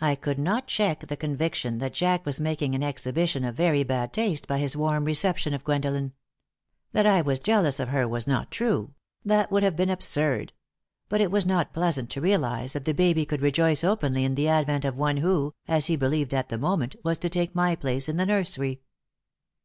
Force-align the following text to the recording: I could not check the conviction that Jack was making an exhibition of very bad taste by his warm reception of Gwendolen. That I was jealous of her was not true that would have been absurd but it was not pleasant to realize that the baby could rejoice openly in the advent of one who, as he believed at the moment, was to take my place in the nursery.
I 0.00 0.16
could 0.16 0.40
not 0.40 0.66
check 0.66 1.06
the 1.06 1.16
conviction 1.16 1.78
that 1.78 1.92
Jack 1.94 2.26
was 2.26 2.40
making 2.40 2.74
an 2.74 2.82
exhibition 2.82 3.44
of 3.44 3.54
very 3.54 3.84
bad 3.84 4.12
taste 4.12 4.48
by 4.48 4.58
his 4.58 4.76
warm 4.76 5.04
reception 5.04 5.54
of 5.54 5.62
Gwendolen. 5.62 6.12
That 6.90 7.06
I 7.06 7.20
was 7.20 7.38
jealous 7.38 7.78
of 7.78 7.90
her 7.90 8.08
was 8.08 8.26
not 8.26 8.50
true 8.50 8.94
that 9.24 9.52
would 9.52 9.62
have 9.62 9.76
been 9.76 9.90
absurd 9.90 10.54
but 11.08 11.20
it 11.20 11.30
was 11.30 11.46
not 11.46 11.72
pleasant 11.72 12.10
to 12.10 12.20
realize 12.20 12.72
that 12.72 12.84
the 12.84 12.94
baby 12.94 13.24
could 13.24 13.42
rejoice 13.42 13.84
openly 13.84 14.24
in 14.24 14.34
the 14.34 14.48
advent 14.48 14.84
of 14.84 14.96
one 14.96 15.18
who, 15.18 15.54
as 15.68 15.86
he 15.86 15.94
believed 15.94 16.34
at 16.34 16.48
the 16.48 16.58
moment, 16.58 16.96
was 17.04 17.16
to 17.18 17.28
take 17.28 17.54
my 17.54 17.76
place 17.76 18.08
in 18.08 18.16
the 18.16 18.26
nursery. 18.26 18.80